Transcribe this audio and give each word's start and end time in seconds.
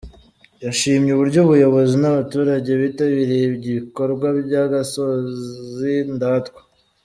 Yashimye 0.65 1.09
uburyo 1.13 1.39
ubuyobozi 1.45 1.95
n’abaturage 2.01 2.71
bitabiriye 2.81 3.43
ibikorwa 3.49 4.27
by’agasozi 4.45 5.93
ndatwa. 6.15 6.61